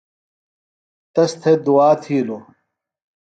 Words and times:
تس 1.13 1.31
تھےۡ 1.41 1.57
دعا 1.65 1.89
تھِیلو۔ 2.01 2.37